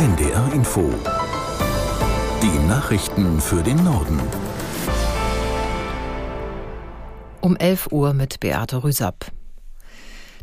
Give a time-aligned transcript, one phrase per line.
[0.00, 0.90] NDR Info.
[2.42, 4.18] Die Nachrichten für den Norden.
[7.42, 9.30] Um 11 Uhr mit Beate Rüsapp.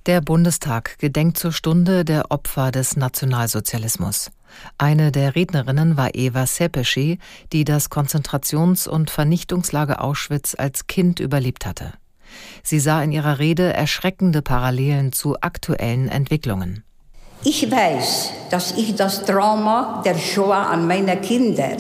[0.05, 4.29] Der Bundestag gedenkt zur Stunde der Opfer des Nationalsozialismus.
[4.78, 7.17] Eine der Rednerinnen war Eva Sepeschi,
[7.51, 11.94] die das Konzentrations- und Vernichtungslager Auschwitz als Kind überlebt hatte.
[12.62, 16.84] Sie sah in ihrer Rede erschreckende Parallelen zu aktuellen Entwicklungen.
[17.44, 21.77] Ich weiß, dass ich das Trauma der Shoah an meine Kinder,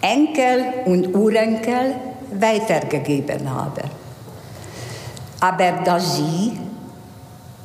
[0.00, 1.94] Enkel und Urenkel
[2.32, 3.82] weitergegeben habe.
[5.40, 6.58] Aber dass sie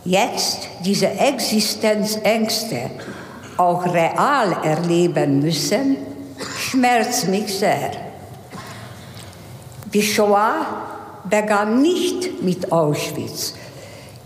[0.06, 2.92] jetzt diese Existenzängste
[3.58, 5.98] auch real erleben müssen,
[6.58, 7.92] schmerzt mich sehr.
[9.94, 10.66] Die Shoah
[11.30, 13.56] begann nicht mit Auschwitz.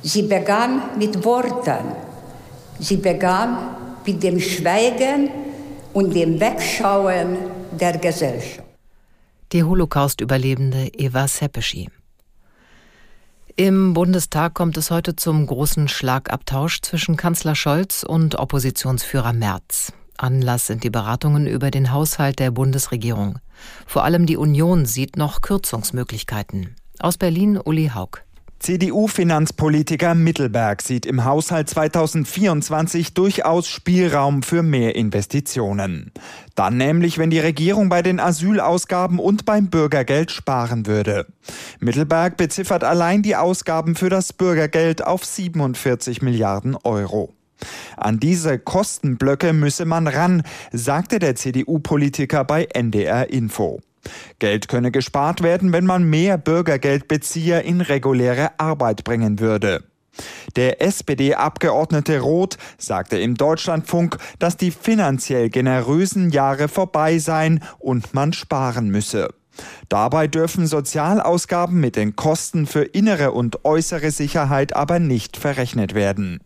[0.01, 2.08] Sie begann mit Worten.
[2.79, 3.75] Sie begann
[4.05, 5.29] mit dem Schweigen
[5.93, 7.37] und dem Wegschauen
[7.79, 8.63] der Gesellschaft.
[9.51, 11.89] Die Holocaust-Überlebende Eva Sepeschi.
[13.55, 19.91] Im Bundestag kommt es heute zum großen Schlagabtausch zwischen Kanzler Scholz und Oppositionsführer Merz.
[20.17, 23.39] Anlass sind die Beratungen über den Haushalt der Bundesregierung.
[23.85, 26.75] Vor allem die Union sieht noch Kürzungsmöglichkeiten.
[26.99, 28.23] Aus Berlin Uli Haug.
[28.59, 36.11] CDU-Finanzpolitiker Mittelberg sieht im Haushalt 2024 durchaus Spielraum für mehr Investitionen.
[36.55, 41.25] Dann nämlich, wenn die Regierung bei den Asylausgaben und beim Bürgergeld sparen würde.
[41.79, 47.33] Mittelberg beziffert allein die Ausgaben für das Bürgergeld auf 47 Milliarden Euro.
[47.95, 53.79] An diese Kostenblöcke müsse man ran, sagte der CDU-Politiker bei NDR Info.
[54.39, 59.83] Geld könne gespart werden, wenn man mehr Bürgergeldbezieher in reguläre Arbeit bringen würde.
[60.55, 68.33] Der SPD-Abgeordnete Roth sagte im Deutschlandfunk, dass die finanziell generösen Jahre vorbei seien und man
[68.33, 69.29] sparen müsse.
[69.89, 76.39] Dabei dürfen Sozialausgaben mit den Kosten für innere und äußere Sicherheit aber nicht verrechnet werden.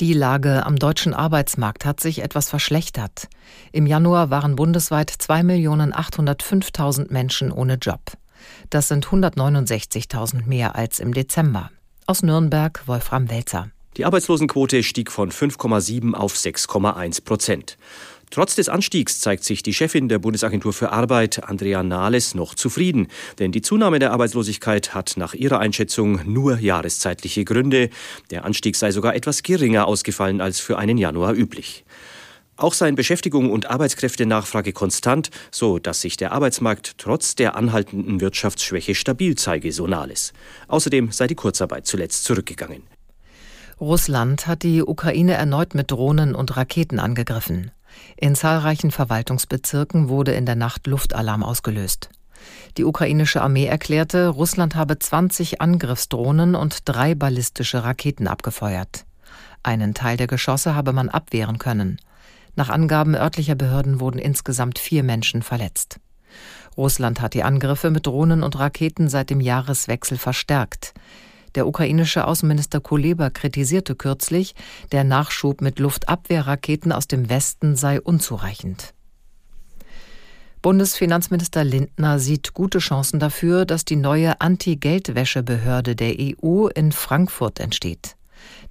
[0.00, 3.28] Die Lage am deutschen Arbeitsmarkt hat sich etwas verschlechtert.
[3.72, 8.00] Im Januar waren bundesweit 2.805.000 Menschen ohne Job.
[8.70, 11.70] Das sind 169.000 mehr als im Dezember.
[12.06, 13.68] Aus Nürnberg Wolfram Welzer.
[13.96, 17.76] Die Arbeitslosenquote stieg von 5,7 auf 6,1 Prozent.
[18.32, 23.08] Trotz des Anstiegs zeigt sich die Chefin der Bundesagentur für Arbeit, Andrea Nahles, noch zufrieden.
[23.38, 27.90] Denn die Zunahme der Arbeitslosigkeit hat nach ihrer Einschätzung nur jahreszeitliche Gründe.
[28.30, 31.84] Der Anstieg sei sogar etwas geringer ausgefallen als für einen Januar üblich.
[32.56, 38.94] Auch seien Beschäftigung und Arbeitskräftenachfrage konstant, so dass sich der Arbeitsmarkt trotz der anhaltenden Wirtschaftsschwäche
[38.94, 40.32] stabil zeige, so Nahles.
[40.68, 42.84] Außerdem sei die Kurzarbeit zuletzt zurückgegangen.
[43.78, 47.72] Russland hat die Ukraine erneut mit Drohnen und Raketen angegriffen.
[48.16, 52.10] In zahlreichen Verwaltungsbezirken wurde in der Nacht Luftalarm ausgelöst.
[52.76, 59.04] Die ukrainische Armee erklärte, Russland habe 20 Angriffsdrohnen und drei ballistische Raketen abgefeuert.
[59.62, 61.98] Einen Teil der Geschosse habe man abwehren können.
[62.54, 66.00] Nach Angaben örtlicher Behörden wurden insgesamt vier Menschen verletzt.
[66.76, 70.94] Russland hat die Angriffe mit Drohnen und Raketen seit dem Jahreswechsel verstärkt.
[71.54, 74.54] Der ukrainische Außenminister Kuleba kritisierte kürzlich,
[74.90, 78.94] der Nachschub mit Luftabwehrraketen aus dem Westen sei unzureichend.
[80.62, 88.16] Bundesfinanzminister Lindner sieht gute Chancen dafür, dass die neue Anti-Geldwäsche-Behörde der EU in Frankfurt entsteht.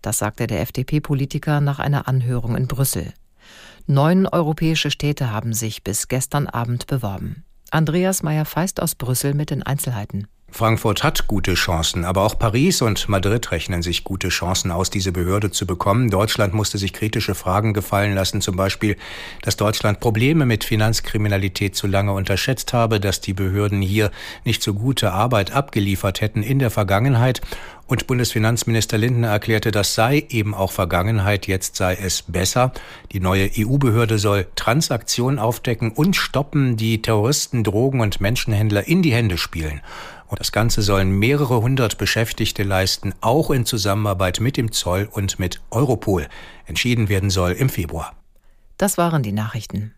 [0.01, 3.13] Das sagte der FDP-Politiker nach einer Anhörung in Brüssel.
[3.87, 7.43] Neun europäische Städte haben sich bis gestern Abend beworben.
[7.71, 10.27] Andreas Meyer-Feist aus Brüssel mit den Einzelheiten.
[10.53, 15.13] Frankfurt hat gute Chancen, aber auch Paris und Madrid rechnen sich gute Chancen aus, diese
[15.13, 16.09] Behörde zu bekommen.
[16.09, 18.97] Deutschland musste sich kritische Fragen gefallen lassen, zum Beispiel,
[19.41, 24.11] dass Deutschland Probleme mit Finanzkriminalität zu lange unterschätzt habe, dass die Behörden hier
[24.43, 27.41] nicht so gute Arbeit abgeliefert hätten in der Vergangenheit.
[27.87, 32.71] Und Bundesfinanzminister Lindner erklärte, das sei eben auch Vergangenheit, jetzt sei es besser.
[33.11, 39.13] Die neue EU-Behörde soll Transaktionen aufdecken und stoppen, die Terroristen, Drogen und Menschenhändler in die
[39.13, 39.81] Hände spielen.
[40.31, 45.39] Und das Ganze sollen mehrere hundert Beschäftigte leisten, auch in Zusammenarbeit mit dem Zoll und
[45.39, 46.29] mit Europol.
[46.65, 48.15] Entschieden werden soll im Februar.
[48.77, 49.93] Das waren die Nachrichten.